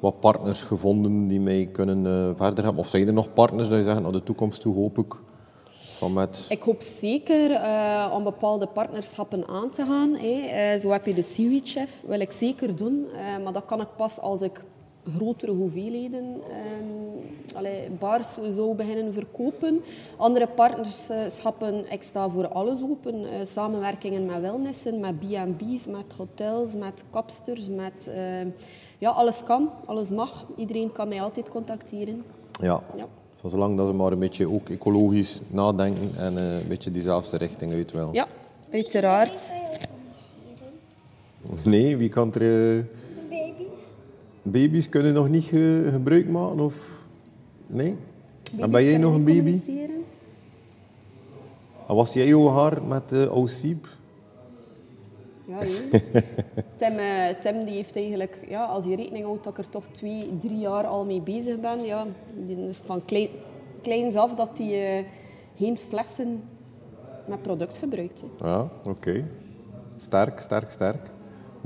wat 0.00 0.20
partners 0.20 0.62
gevonden 0.62 1.28
die 1.28 1.40
mij 1.40 1.68
kunnen 1.72 2.04
uh, 2.04 2.36
verder 2.36 2.64
hebben? 2.64 2.82
Of 2.82 2.88
zijn 2.88 3.06
er 3.06 3.12
nog 3.12 3.32
partners 3.32 3.68
dat 3.68 3.78
je 3.78 3.84
zegt, 3.84 4.00
naar 4.00 4.12
de 4.12 4.22
toekomst 4.22 4.60
toe 4.60 4.74
hoop 4.74 4.98
ik 4.98 5.14
met... 6.14 6.46
Ik 6.48 6.62
hoop 6.62 6.82
zeker 6.82 7.50
uh, 7.50 8.12
om 8.14 8.24
bepaalde 8.24 8.66
partnerschappen 8.66 9.48
aan 9.48 9.70
te 9.70 9.84
gaan. 9.84 10.16
Zo 10.80 10.90
heb 10.90 11.06
je 11.06 11.14
de 11.14 11.22
Seaweed 11.22 11.68
Chef, 11.68 12.02
wil 12.06 12.20
ik 12.20 12.32
zeker 12.32 12.76
doen. 12.76 13.06
maar 13.44 13.52
dat 13.52 13.64
kan 13.64 13.80
ik 13.80 13.88
pas 13.96 14.20
als 14.20 14.42
ik 14.42 14.64
grotere 15.14 15.52
hoeveelheden 15.52 16.24
um, 16.24 17.06
allee, 17.54 17.90
bars 17.98 18.34
zou 18.34 18.74
beginnen 18.74 19.12
verkopen. 19.12 19.82
Andere 20.16 20.46
partnerschappen, 20.46 21.92
ik 21.92 22.02
sta 22.02 22.28
voor 22.28 22.48
alles 22.48 22.82
open. 22.82 23.14
Uh, 23.20 23.28
samenwerkingen 23.42 24.26
met 24.26 24.40
wellnessen, 24.40 25.00
met 25.00 25.18
B&B's, 25.18 25.86
met 25.86 26.14
hotels, 26.16 26.76
met 26.76 27.04
kapsters, 27.10 27.68
met... 27.68 28.08
Uh, 28.08 28.52
ja, 28.98 29.10
alles 29.10 29.42
kan, 29.42 29.70
alles 29.84 30.10
mag. 30.10 30.46
Iedereen 30.56 30.92
kan 30.92 31.08
mij 31.08 31.22
altijd 31.22 31.48
contacteren. 31.48 32.24
Ja. 32.60 32.82
ja. 32.96 33.06
Zolang 33.48 33.76
dat 33.76 33.86
ze 33.86 33.92
maar 33.92 34.12
een 34.12 34.18
beetje 34.18 34.50
ook 34.50 34.68
ecologisch 34.68 35.40
nadenken 35.48 36.10
en 36.16 36.34
uh, 36.34 36.58
een 36.58 36.68
beetje 36.68 36.90
diezelfde 36.90 37.36
richting 37.36 37.72
uit 37.72 37.92
wel. 37.92 38.08
Ja, 38.12 38.26
uiteraard. 38.72 39.50
Nee, 41.64 41.96
wie 41.96 42.08
kan 42.08 42.34
er... 42.34 42.88
Baby's 44.50 44.88
kunnen 44.88 45.14
nog 45.14 45.28
niet 45.28 45.44
ge 45.44 45.88
gebruik 45.90 46.28
maken? 46.28 46.60
Of... 46.60 46.74
Nee? 47.66 47.96
en 48.58 48.70
ben 48.70 48.84
jij 48.84 48.98
nog 48.98 49.14
een 49.14 49.24
baby? 49.24 49.60
En 51.88 51.94
was 51.94 52.12
jij 52.12 52.26
jouw 52.26 52.48
haar 52.48 52.82
met 52.82 53.12
uh, 53.12 53.36
OCIP? 53.36 53.86
Ja, 55.46 55.58
Tim, 56.76 56.92
uh, 56.92 57.28
Tim 57.40 57.64
die 57.64 57.74
heeft 57.74 57.96
eigenlijk, 57.96 58.38
ja, 58.48 58.64
als 58.64 58.84
je 58.84 58.96
rekening 58.96 59.24
houdt 59.24 59.44
dat 59.44 59.58
ik 59.58 59.64
er 59.64 59.70
toch 59.70 59.84
twee, 59.92 60.38
drie 60.40 60.58
jaar 60.58 60.86
al 60.86 61.04
mee 61.04 61.20
bezig 61.20 61.60
ben, 61.60 61.80
ja, 61.80 62.06
die 62.34 62.66
is 62.66 62.78
van 62.84 63.04
klein, 63.04 63.28
kleins 63.82 64.14
af 64.14 64.34
dat 64.34 64.58
hij 64.58 64.98
uh, 64.98 65.04
geen 65.56 65.76
flessen 65.76 66.42
met 67.26 67.42
product 67.42 67.78
gebruikt. 67.78 68.20
Hè. 68.20 68.46
Ja, 68.46 68.60
oké. 68.60 68.88
Okay. 68.88 69.24
Sterk, 69.94 70.40
sterk, 70.40 70.70
sterk. 70.70 71.10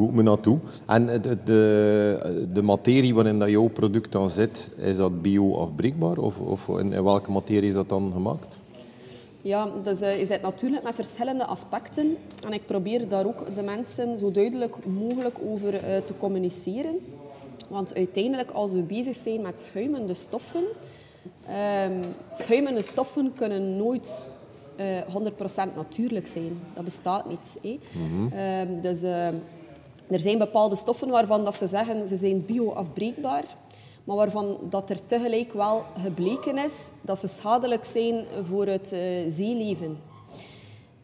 Goed 0.00 0.14
me 0.14 0.22
naartoe. 0.22 0.58
En 0.86 1.06
de, 1.06 1.38
de, 1.44 2.48
de 2.52 2.62
materie 2.62 3.14
waarin 3.14 3.38
dat 3.38 3.48
jouw 3.48 3.68
product 3.68 4.12
dan 4.12 4.30
zit, 4.30 4.70
is 4.76 4.96
dat 4.96 5.22
bio-afbreekbaar? 5.22 6.18
Of, 6.18 6.38
of 6.38 6.68
in, 6.68 6.92
in, 6.92 7.04
welke 7.04 7.30
materie 7.30 7.68
is 7.68 7.74
dat 7.74 7.88
dan 7.88 8.10
gemaakt? 8.12 8.58
Ja, 9.42 9.68
dus 9.84 10.02
uh, 10.02 10.18
je 10.18 10.26
zit 10.26 10.42
natuurlijk 10.42 10.82
met 10.82 10.94
verschillende 10.94 11.44
aspecten. 11.44 12.16
En 12.46 12.52
ik 12.52 12.66
probeer 12.66 13.08
daar 13.08 13.26
ook 13.26 13.54
de 13.54 13.62
mensen 13.62 14.18
zo 14.18 14.30
duidelijk 14.30 14.86
mogelijk 14.86 15.38
over 15.46 15.74
uh, 15.74 15.80
te 15.80 16.16
communiceren. 16.18 16.98
Want 17.68 17.94
uiteindelijk, 17.94 18.50
als 18.50 18.72
we 18.72 18.82
bezig 18.82 19.16
zijn 19.16 19.42
met 19.42 19.60
schuimende 19.60 20.14
stoffen... 20.14 20.64
Um, 21.84 22.00
schuimende 22.32 22.82
stoffen 22.82 23.32
kunnen 23.36 23.76
nooit 23.76 24.38
uh, 24.76 24.98
eh, 24.98 25.04
100% 25.70 25.74
natuurlijk 25.76 26.26
zijn. 26.26 26.60
Dat 26.74 26.84
bestaat 26.84 27.28
niet. 27.28 27.58
Hè. 27.62 27.78
Mm 27.92 28.10
-hmm. 28.10 28.38
um, 28.38 28.80
dus 28.80 29.02
er 30.10 30.20
zijn 30.20 30.38
bepaalde 30.38 30.76
stoffen 30.76 31.08
waarvan 31.08 31.44
dat 31.44 31.54
ze 31.54 31.66
zeggen 31.66 32.08
ze 32.08 32.16
zijn 32.16 32.44
bio-afbreekbaar, 32.44 33.44
maar 34.04 34.16
waarvan 34.16 34.58
dat 34.68 34.90
er 34.90 35.06
tegelijk 35.06 35.52
wel 35.52 35.84
gebleken 36.02 36.58
is 36.58 36.88
dat 37.00 37.18
ze 37.18 37.26
schadelijk 37.26 37.84
zijn 37.84 38.24
voor 38.42 38.66
het 38.66 38.92
uh, 38.92 39.00
zeeleven. 39.28 39.98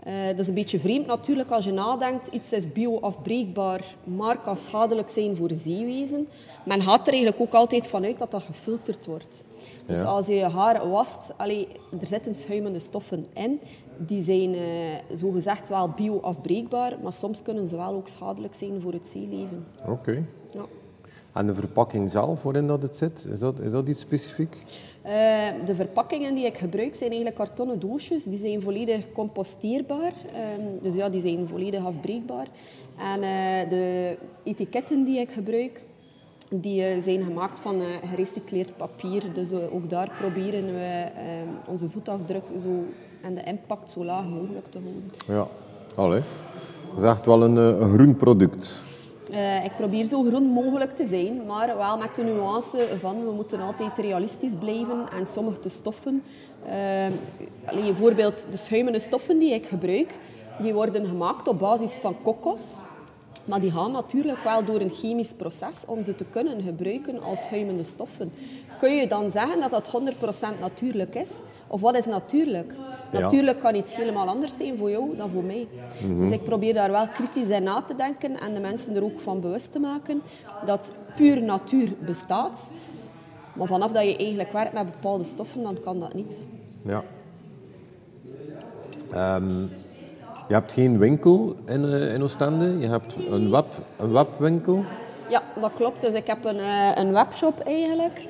Uh, 0.07 0.27
dat 0.27 0.39
is 0.39 0.49
een 0.49 0.55
beetje 0.55 0.81
vreemd 0.81 1.07
natuurlijk 1.07 1.51
als 1.51 1.65
je 1.65 1.73
nadenkt. 1.73 2.29
Iets 2.29 2.53
is 2.53 2.73
bio-afbreekbaar, 2.73 3.85
maar 4.05 4.41
kan 4.41 4.57
schadelijk 4.57 5.09
zijn 5.09 5.37
voor 5.37 5.51
zeewezen. 5.53 6.29
Men 6.65 6.83
gaat 6.83 7.07
er 7.07 7.13
eigenlijk 7.13 7.43
ook 7.43 7.55
altijd 7.55 7.87
vanuit 7.87 8.19
dat 8.19 8.31
dat 8.31 8.43
gefilterd 8.43 9.07
wordt. 9.07 9.45
Dus 9.87 10.03
als 10.03 10.27
je 10.27 10.35
je 10.35 10.45
haar 10.45 10.91
wast, 10.91 11.33
allee, 11.37 11.69
er 12.01 12.07
zitten 12.07 12.35
schuimende 12.35 12.79
stoffen 12.79 13.27
in. 13.35 13.61
Die 13.99 14.23
zijn 14.23 14.55
uh, 14.55 14.61
zogezegd 15.13 15.69
wel 15.69 15.89
bio-afbreekbaar, 15.89 16.97
maar 17.03 17.13
soms 17.13 17.43
kunnen 17.43 17.67
ze 17.67 17.77
wel 17.77 17.95
ook 17.95 18.09
schadelijk 18.09 18.55
zijn 18.55 18.81
voor 18.81 18.93
het 18.93 19.07
zeeleven. 19.07 19.67
Oké. 19.87 20.25
Ja. 20.53 20.65
En 21.37 21.47
de 21.47 21.55
verpakking 21.55 22.11
zelf, 22.11 22.43
waarin 22.43 22.67
dat 22.67 22.83
het 22.83 22.97
zit, 22.97 23.27
is 23.31 23.39
dat, 23.39 23.61
is 23.61 23.71
dat 23.71 23.89
iets 23.89 24.01
specifiek? 24.01 24.57
Uh, 25.07 25.13
de 25.67 25.75
verpakkingen 25.75 26.35
die 26.35 26.47
ik 26.47 26.59
gebruik 26.59 26.95
zijn 26.95 27.11
eigenlijk 27.11 27.39
kartonnen 27.39 27.81
doosjes. 27.81 28.25
Die 28.25 28.39
zijn 28.39 28.63
volledig 28.63 29.13
composteerbaar. 29.13 30.13
Um, 30.59 30.79
dus 30.83 30.95
ja, 30.95 31.09
die 31.09 31.21
zijn 31.21 31.49
volledig 31.49 31.85
afbreekbaar. 31.85 32.47
En 32.99 33.23
uh, 33.23 33.71
de 33.71 34.17
etiketten 34.43 35.05
die 35.05 35.21
ik 35.21 35.31
gebruik, 35.31 35.85
die 36.51 36.95
uh, 36.95 37.03
zijn 37.03 37.25
gemaakt 37.25 37.61
van 37.61 37.81
gerecycleerd 38.05 38.77
papier. 38.77 39.23
Dus 39.33 39.53
ook 39.53 39.91
daar 39.91 40.11
proberen 40.19 40.65
we 40.65 41.11
ehm, 41.15 41.71
onze 41.71 41.89
voetafdruk 41.89 42.45
zo, 42.63 42.85
en 43.27 43.35
de 43.35 43.43
impact 43.43 43.91
zo 43.91 44.05
laag 44.05 44.25
mogelijk 44.25 44.67
te 44.71 44.79
houden. 44.79 45.11
Ja, 45.27 45.47
allee. 46.03 46.23
Dat 46.95 47.05
is 47.05 47.11
echt 47.11 47.27
wel 47.27 47.43
een, 47.43 47.57
een 47.57 47.95
groen 47.95 48.17
product. 48.17 48.73
Uh, 49.31 49.65
ik 49.65 49.73
probeer 49.77 50.05
zo 50.05 50.23
groen 50.23 50.45
mogelijk 50.45 50.97
te 50.97 51.07
zijn, 51.07 51.47
maar 51.47 51.77
wel 51.77 51.99
met 51.99 52.15
de 52.15 52.23
nuance 52.23 52.89
van 53.01 53.25
we 53.25 53.33
moeten 53.33 53.61
altijd 53.61 53.99
realistisch 53.99 54.55
blijven 54.59 55.11
en 55.13 55.27
sommige 55.27 55.69
stoffen, 55.69 56.23
uh, 56.67 56.73
bijvoorbeeld 57.73 58.47
de 58.51 58.57
schuimende 58.57 58.99
stoffen 58.99 59.39
die 59.39 59.55
ik 59.55 59.67
gebruik, 59.67 60.15
die 60.63 60.75
worden 60.75 61.07
gemaakt 61.07 61.49
op 61.49 61.59
basis 61.59 61.93
van 61.93 62.17
kokos. 62.23 62.81
Maar 63.47 63.61
die 63.61 63.73
gaan 63.73 63.93
natuurlijk 63.93 64.43
wel 64.45 64.65
door 64.65 64.81
een 64.81 64.95
chemisch 64.95 65.33
proces 65.33 65.85
om 65.87 66.03
ze 66.03 66.15
te 66.15 66.25
kunnen 66.25 66.63
gebruiken 66.63 67.23
als 67.23 67.45
schuimende 67.45 67.85
stoffen. 67.85 68.33
Kun 68.79 68.95
je 68.97 69.07
dan 69.07 69.31
zeggen 69.31 69.61
dat 69.61 69.71
dat 69.71 70.03
100% 70.57 70.59
natuurlijk 70.61 71.15
is? 71.15 71.41
Of 71.67 71.81
wat 71.81 71.97
is 71.97 72.07
natuurlijk? 72.07 72.75
Natuurlijk 73.13 73.61
kan 73.61 73.75
iets 73.75 73.97
helemaal 73.97 74.29
anders 74.29 74.57
zijn 74.57 74.77
voor 74.77 74.91
jou 74.91 75.17
dan 75.17 75.31
voor 75.31 75.45
mij. 75.45 75.69
Mhm. 76.03 76.21
Dus 76.21 76.31
ik 76.31 76.43
probeer 76.43 76.75
daar 76.75 76.91
wel 76.91 77.09
kritisch 77.09 77.49
in 77.49 77.63
na 77.63 77.83
te 77.83 77.95
denken 77.95 78.41
en 78.41 78.55
de 78.55 78.61
mensen 78.61 78.97
er 78.97 79.05
ook 79.05 79.21
van 79.21 79.41
bewust 79.41 79.73
te 79.73 79.79
maken 79.79 80.23
dat 80.65 80.93
puur 81.17 81.43
natuur 81.43 81.93
bestaat. 82.07 82.71
Maar 83.55 83.67
vanaf 83.67 83.93
dat 83.93 84.05
je 84.05 84.17
eigenlijk 84.17 84.53
werkt 84.53 84.73
met 84.73 84.91
bepaalde 84.91 85.25
stoffen, 85.25 85.63
dan 85.63 85.81
kan 85.81 86.01
dat 86.01 86.15
niet. 86.15 86.45
Ja. 86.83 87.03
Um, 89.15 89.71
je 90.49 90.55
hebt 90.55 90.73
geen 90.73 90.99
winkel 90.99 91.55
in, 91.67 91.85
uh, 91.85 92.15
in 92.15 92.23
Oostende, 92.23 92.79
je 92.79 92.87
hebt 92.87 93.15
een, 93.31 93.51
web, 93.51 93.67
een 93.97 94.13
webwinkel. 94.13 94.85
Ja, 95.29 95.43
dat 95.61 95.73
klopt. 95.75 96.01
Dus 96.01 96.13
ik 96.13 96.27
heb 96.27 96.45
een, 96.45 96.57
uh, 96.57 96.91
een 96.95 97.13
webshop 97.13 97.61
eigenlijk. 97.61 98.25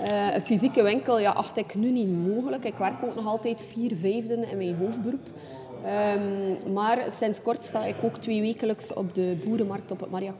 Uh, 0.00 0.34
een 0.34 0.40
fysieke 0.40 0.82
winkel 0.82 1.18
ja, 1.18 1.30
acht 1.30 1.56
ik 1.56 1.74
nu 1.74 1.90
niet 1.90 2.26
mogelijk. 2.26 2.64
Ik 2.64 2.76
werk 2.76 3.02
ook 3.04 3.14
nog 3.14 3.26
altijd 3.26 3.60
vier 3.72 3.96
vijfden 3.96 4.50
in 4.50 4.56
mijn 4.56 4.76
hoofdberoep. 4.76 5.28
Um, 5.86 6.72
maar 6.72 6.98
sinds 7.08 7.42
kort 7.42 7.64
sta 7.64 7.84
ik 7.84 7.96
ook 8.02 8.16
twee 8.16 8.40
wekelijks 8.40 8.92
op 8.92 9.14
de 9.14 9.36
boerenmarkt 9.44 9.90
op 9.90 10.00
het 10.00 10.10
Maria 10.10 10.32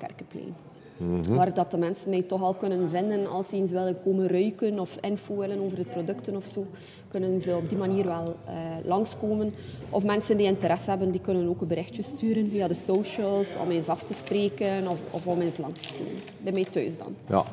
Mm 1.03 1.37
Waar 1.37 1.55
dat 1.55 1.71
de 1.71 1.79
mensen 1.79 2.11
mij 2.11 2.23
toch 2.23 2.43
al 2.43 2.55
kunnen 2.55 2.91
vinden 2.91 3.31
als 3.31 3.49
ze 3.49 3.57
eens 3.57 3.71
willen 3.71 3.97
komen 4.05 4.29
ruiken 4.29 4.79
of 4.79 4.97
info 5.01 5.37
willen 5.37 5.61
over 5.61 5.77
de 5.77 5.85
producten 5.85 6.37
of 6.37 6.45
zo. 6.45 6.67
Kunnen 7.09 7.41
ze 7.41 7.57
op 7.57 7.69
die 7.69 7.79
manier 7.79 8.05
wel 8.05 8.37
uh, 8.49 8.55
langskomen. 8.85 9.55
Of 9.91 10.05
mensen 10.05 10.37
die 10.37 10.47
interesse 10.47 10.91
hebben, 10.91 11.11
die 11.11 11.21
kunnen 11.21 11.49
ook 11.49 11.61
een 11.61 11.67
berichtje 11.67 12.03
sturen 12.03 12.51
via 12.51 12.69
de 12.69 12.75
socials 12.75 13.57
om 13.57 13.71
eens 13.71 13.89
af 13.89 14.03
te 14.03 14.15
spreken 14.15 14.89
of, 14.89 15.01
of 15.11 15.27
om 15.27 15.41
eens 15.41 15.59
langs 15.59 15.81
te 15.81 15.95
komen. 15.99 16.19
Bij 16.43 16.53
mij 16.53 16.65
thuis 16.65 16.97
dan. 16.97 17.15
Ja, 17.29 17.45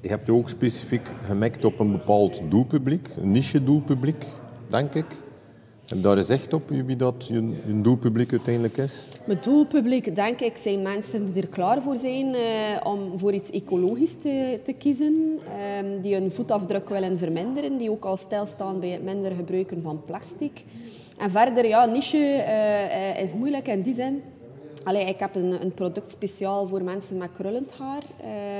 je 0.00 0.08
hebt 0.08 0.26
je 0.26 0.32
ook 0.32 0.48
specifiek 0.48 1.08
gemikt 1.24 1.64
op 1.64 1.78
een 1.78 1.92
bepaald 1.92 2.40
doelpubliek, 2.48 3.08
een 3.16 3.30
niche-doelpubliek, 3.30 4.26
denk 4.68 4.94
ik. 4.94 5.06
En 5.90 6.02
daar 6.02 6.18
is 6.18 6.28
echt 6.28 6.52
op 6.52 6.68
wie 6.68 6.96
dat 6.96 7.26
je, 7.26 7.54
doelpubliek 7.82 8.30
uiteindelijk 8.30 8.76
is? 8.76 8.92
Mijn 9.24 9.38
doelpubliek, 9.42 10.14
denk 10.14 10.40
ik, 10.40 10.56
zijn 10.56 10.82
mensen 10.82 11.32
die 11.32 11.42
er 11.42 11.48
klaar 11.48 11.82
voor 11.82 11.96
zijn 11.96 12.34
eh, 12.34 12.40
om 12.82 13.18
voor 13.18 13.32
iets 13.32 13.50
ecologisch 13.50 14.14
te, 14.62 14.74
kiezen. 14.78 15.38
Eh, 15.58 16.02
die 16.02 16.14
hun 16.14 16.30
voetafdruk 16.30 16.88
willen 16.88 17.18
verminderen. 17.18 17.76
Die 17.76 17.90
ook 17.90 18.04
al 18.04 18.16
stilstaan 18.16 18.80
bij 18.80 18.88
het 18.88 19.04
minder 19.04 19.34
gebruiken 19.34 19.82
van 19.82 20.02
plastic. 20.04 20.64
En 21.18 21.30
verder, 21.30 21.66
ja, 21.66 21.84
niche 21.84 22.16
uh, 22.16 23.22
is 23.22 23.34
moeilijk 23.34 23.68
in 23.68 23.82
die 23.82 23.94
zin. 23.94 24.22
Allee, 24.84 25.04
ik 25.04 25.18
heb 25.18 25.34
een, 25.34 25.62
een 25.62 25.74
product 25.74 26.10
speciaal 26.10 26.66
voor 26.66 26.82
mensen 26.82 27.16
met 27.16 27.30
krullend 27.32 27.72
haar. 27.72 28.02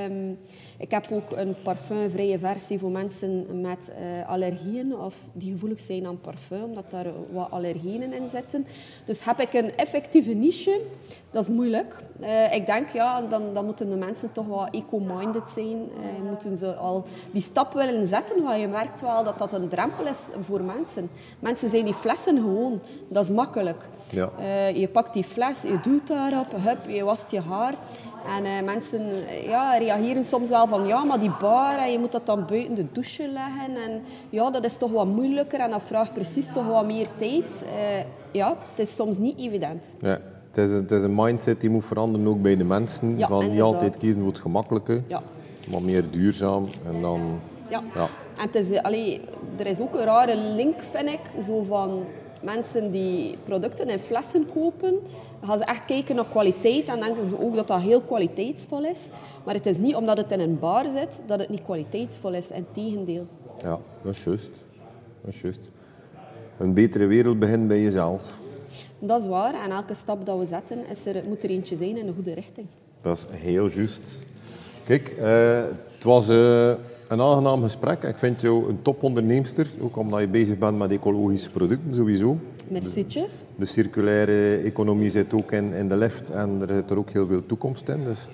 Um, 0.05 0.37
ik 0.81 0.91
heb 0.91 1.11
ook 1.11 1.31
een 1.31 1.55
parfumvrije 1.63 2.39
versie 2.39 2.79
voor 2.79 2.91
mensen 2.91 3.61
met 3.61 3.91
uh, 3.91 4.29
allergieën 4.29 4.95
of 4.97 5.15
die 5.33 5.51
gevoelig 5.51 5.79
zijn 5.79 6.05
aan 6.05 6.19
parfum, 6.19 6.63
omdat 6.63 6.91
daar 6.91 7.05
wat 7.31 7.51
allergieën 7.51 8.13
in 8.13 8.29
zitten. 8.29 8.65
Dus 9.05 9.25
heb 9.25 9.39
ik 9.39 9.53
een 9.53 9.75
effectieve 9.75 10.33
niche. 10.33 10.79
Dat 11.31 11.43
is 11.43 11.49
moeilijk. 11.49 11.95
Uh, 12.19 12.53
ik 12.53 12.65
denk, 12.65 12.89
ja, 12.89 13.21
dan, 13.21 13.53
dan 13.53 13.65
moeten 13.65 13.89
de 13.89 13.95
mensen 13.95 14.31
toch 14.31 14.47
wat 14.47 14.69
eco-minded 14.71 15.49
zijn. 15.49 15.77
Uh, 15.77 16.29
moeten 16.29 16.57
ze 16.57 16.75
al 16.75 17.03
die 17.31 17.41
stap 17.41 17.73
willen 17.73 18.07
zetten, 18.07 18.43
want 18.43 18.59
je 18.59 18.67
merkt 18.67 19.01
wel 19.01 19.23
dat 19.23 19.37
dat 19.37 19.53
een 19.53 19.67
drempel 19.67 20.05
is 20.05 20.19
voor 20.39 20.61
mensen. 20.61 21.09
Mensen 21.39 21.69
zijn 21.69 21.85
die 21.85 21.93
flessen 21.93 22.37
gewoon. 22.37 22.81
Dat 23.09 23.23
is 23.23 23.29
makkelijk. 23.29 23.89
Ja. 24.09 24.29
je 24.73 24.87
pakt 24.87 25.13
die 25.13 25.23
fles, 25.23 25.61
je 25.61 25.79
doet 25.81 26.10
daarop, 26.15 26.47
hup, 26.55 26.89
je 26.89 27.03
wast 27.03 27.31
je 27.31 27.41
haar. 27.41 27.73
En 28.37 28.45
uh, 28.45 28.61
mensen 28.65 29.01
ja, 29.43 29.77
reageren 29.77 30.25
soms 30.25 30.49
wel 30.49 30.67
van 30.67 30.87
ja, 30.87 31.03
maar 31.03 31.19
die 31.19 31.31
bar, 31.39 31.89
je 31.89 31.99
moet 31.99 32.11
dat 32.11 32.25
dan 32.25 32.45
buiten 32.47 32.75
de 32.75 32.85
douche 32.91 33.27
leggen. 33.27 33.83
En 33.85 34.01
ja, 34.29 34.51
dat 34.51 34.65
is 34.65 34.77
toch 34.77 34.91
wat 34.91 35.07
moeilijker 35.07 35.59
en 35.59 35.69
dat 35.69 35.83
vraagt 35.83 36.13
precies 36.13 36.47
toch 36.53 36.67
wat 36.67 36.85
meer 36.85 37.07
tijd. 37.17 37.63
Uh, 37.63 38.03
ja, 38.31 38.57
het 38.69 38.87
is 38.87 38.95
soms 38.95 39.17
niet 39.17 39.39
evident. 39.39 39.95
Ja. 39.99 40.19
Het 40.51 40.63
is, 40.63 40.69
een, 40.69 40.75
het 40.75 40.91
is 40.91 41.01
een 41.01 41.15
mindset 41.15 41.61
die 41.61 41.69
moet 41.69 41.85
veranderen 41.85 42.27
ook 42.27 42.41
bij 42.41 42.57
de 42.57 42.63
mensen. 42.63 43.17
Ja, 43.17 43.27
van 43.27 43.49
niet 43.49 43.61
altijd 43.61 43.97
kiezen 43.97 44.19
voor 44.19 44.27
het 44.27 44.39
gemakkelijke, 44.39 45.03
ja. 45.07 45.21
maar 45.69 45.81
meer 45.81 46.09
duurzaam. 46.09 46.67
En 46.87 47.01
dan, 47.01 47.39
ja. 47.69 47.81
ja. 47.95 48.07
En 48.37 48.45
het 48.45 48.55
is, 48.55 48.81
allee, 48.81 49.21
er 49.57 49.65
is 49.67 49.79
ook 49.79 49.95
een 49.95 50.03
rare 50.03 50.37
link, 50.37 50.75
vind 50.91 51.09
ik, 51.09 51.19
zo 51.45 51.63
van 51.63 52.03
mensen 52.41 52.91
die 52.91 53.37
producten 53.43 53.89
in 53.89 53.99
flessen 53.99 54.47
kopen, 54.53 54.99
gaan 55.43 55.57
ze 55.57 55.65
echt 55.65 55.85
kijken 55.85 56.15
naar 56.15 56.25
kwaliteit 56.29 56.87
en 56.87 56.99
denken 56.99 57.25
ze 57.25 57.39
ook 57.39 57.55
dat 57.55 57.67
dat 57.67 57.81
heel 57.81 58.01
kwaliteitsvol 58.01 58.85
is. 58.85 59.09
Maar 59.43 59.53
het 59.53 59.65
is 59.65 59.77
niet 59.77 59.95
omdat 59.95 60.17
het 60.17 60.31
in 60.31 60.39
een 60.39 60.59
bar 60.59 60.89
zit 60.89 61.21
dat 61.25 61.39
het 61.39 61.49
niet 61.49 61.63
kwaliteitsvol 61.63 62.33
is. 62.33 62.51
Integendeel. 62.51 63.27
Ja, 63.57 63.79
dat 64.01 64.15
is 64.15 64.23
juist. 64.23 64.51
Dat 65.21 65.33
is 65.33 65.41
juist. 65.41 65.71
Een 66.57 66.73
betere 66.73 67.05
wereld 67.05 67.39
begint 67.39 67.67
bij 67.67 67.81
jezelf. 67.81 68.21
Dat 68.99 69.21
is 69.21 69.27
waar. 69.27 69.53
En 69.63 69.71
elke 69.71 69.93
stap 69.93 70.25
dat 70.25 70.39
we 70.39 70.45
zetten, 70.45 70.87
is 70.89 71.05
er, 71.05 71.23
moet 71.27 71.43
er 71.43 71.49
eentje 71.49 71.77
zijn 71.77 71.97
in 71.97 72.05
de 72.05 72.13
goede 72.13 72.33
richting. 72.33 72.67
Dat 73.01 73.17
is 73.17 73.25
heel 73.39 73.69
juist. 73.69 74.01
Kijk, 74.85 75.13
uh, 75.19 75.63
het 75.93 76.03
was... 76.03 76.29
Uh, 76.29 76.73
een 77.11 77.21
aangenaam 77.21 77.63
gesprek. 77.63 78.03
Ik 78.03 78.17
vind 78.17 78.41
jou 78.41 78.69
een 78.69 78.81
toponderneemster, 78.81 79.67
ook 79.79 79.97
omdat 79.97 80.19
je 80.19 80.27
bezig 80.27 80.57
bent 80.57 80.77
met 80.77 80.91
ecologische 80.91 81.49
producten 81.49 81.95
sowieso. 81.95 82.37
Mercietjes. 82.67 83.39
De, 83.39 83.45
de 83.55 83.65
circulaire 83.65 84.57
economie 84.57 85.11
zit 85.11 85.33
ook 85.33 85.51
in, 85.51 85.73
in 85.73 85.89
de 85.89 85.97
lift 85.97 86.29
en 86.29 86.61
er 86.61 86.75
zit 86.75 86.89
er 86.89 86.97
ook 86.97 87.09
heel 87.09 87.27
veel 87.27 87.45
toekomst 87.45 87.89
in. 87.89 88.03
Dus 88.03 88.27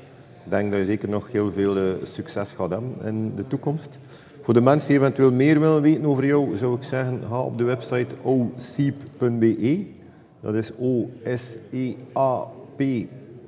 ik 0.43 0.51
denk 0.51 0.71
dat 0.71 0.79
je 0.79 0.85
zeker 0.85 1.09
nog 1.09 1.31
heel 1.31 1.51
veel 1.51 1.77
uh, 1.77 1.83
succes 2.03 2.51
gaat 2.51 2.69
hebben 2.69 2.93
in 3.03 3.35
de 3.35 3.47
toekomst. 3.47 3.99
Voor 4.41 4.53
de 4.53 4.61
mensen 4.61 4.89
die 4.89 4.99
eventueel 4.99 5.31
meer 5.31 5.59
willen 5.59 5.81
weten 5.81 6.05
over 6.05 6.25
jou, 6.25 6.57
zou 6.57 6.75
ik 6.75 6.83
zeggen, 6.83 7.21
ga 7.29 7.39
op 7.39 7.57
de 7.57 7.63
website 7.63 8.15
oseep.be. 8.23 9.85
Dat 10.41 10.53
is 10.53 10.71
O-S-E-A-P 10.79 12.81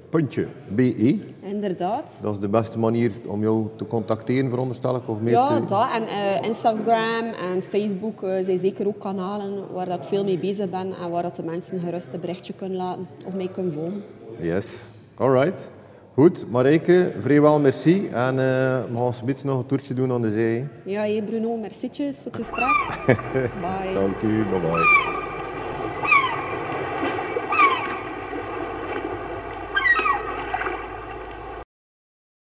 puntje 0.10 0.48
BE. 0.68 1.20
Inderdaad. 1.42 2.20
Dat 2.22 2.34
is 2.34 2.40
de 2.40 2.48
beste 2.48 2.80
manier 2.80 3.12
om 3.26 3.42
jou 3.42 3.68
te 3.76 3.88
contacteren, 3.88 4.50
veronderstel 4.50 4.96
ik, 4.96 5.10
of 5.10 5.20
meer 5.20 5.34
Ja, 5.34 5.60
te... 5.60 5.66
dat. 5.66 5.88
En 5.94 6.04
eh, 6.08 6.48
Instagram 6.48 7.24
en 7.54 7.62
Facebook 7.62 8.24
eh, 8.24 8.44
zijn 8.44 8.58
zeker 8.58 8.88
ook 8.88 9.00
kanalen 9.00 9.74
waar 9.74 9.86
dat 9.86 9.98
ik 9.98 10.04
veel 10.04 10.24
mee 10.24 10.38
bezig 10.38 10.70
ben 10.70 10.94
en 11.02 11.10
waar 11.10 11.24
dat 11.24 11.36
de 11.36 11.44
mensen 11.44 11.80
gerust 11.80 12.14
een 12.14 12.20
berichtje 12.20 12.54
kunnen 12.54 12.78
laten 12.78 13.08
of 13.26 13.34
mij 13.34 13.48
kunnen 13.48 13.74
volgen. 13.74 14.04
Yes, 14.42 14.86
alright. 15.16 15.70
Goed, 16.14 16.46
Marijke, 16.50 17.14
vrijwel 17.20 17.60
merci. 17.60 18.08
En 18.08 18.34
uh, 18.34 18.40
we 18.40 18.96
gaan 18.96 19.14
zometeen 19.14 19.46
nog 19.46 19.60
een 19.60 19.66
toertje 19.66 19.94
doen 19.94 20.12
aan 20.12 20.22
de 20.22 20.32
zee. 20.32 20.68
Ja, 20.86 21.02
hey 21.02 21.24
Bruno, 21.26 21.56
merci 21.58 21.90
voor 21.94 22.06
het 22.06 22.36
gesprek. 22.36 23.00
Bye. 23.62 23.94
Dank 23.94 24.22
u, 24.22 24.44
bye 24.44 24.60
bye. 24.60 25.19